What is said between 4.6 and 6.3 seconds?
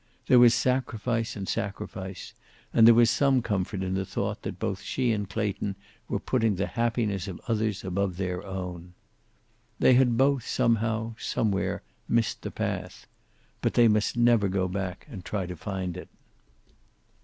she and Clayton were